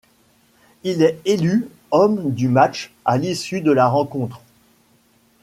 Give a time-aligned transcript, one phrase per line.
[0.81, 4.41] Il est élu homme du match à l'issue de la rencontre.